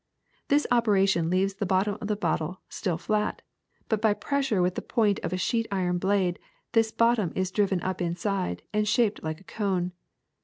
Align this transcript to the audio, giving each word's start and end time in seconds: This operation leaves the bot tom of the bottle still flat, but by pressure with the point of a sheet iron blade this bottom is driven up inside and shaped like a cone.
This 0.47 0.65
operation 0.71 1.29
leaves 1.29 1.53
the 1.53 1.65
bot 1.67 1.85
tom 1.85 1.99
of 2.01 2.07
the 2.07 2.15
bottle 2.15 2.59
still 2.69 2.97
flat, 2.97 3.43
but 3.87 4.01
by 4.01 4.15
pressure 4.15 4.59
with 4.59 4.73
the 4.73 4.81
point 4.81 5.19
of 5.19 5.31
a 5.31 5.37
sheet 5.37 5.67
iron 5.71 5.99
blade 5.99 6.39
this 6.71 6.89
bottom 6.89 7.31
is 7.35 7.51
driven 7.51 7.79
up 7.83 8.01
inside 8.01 8.63
and 8.73 8.87
shaped 8.87 9.21
like 9.21 9.39
a 9.39 9.43
cone. 9.43 9.91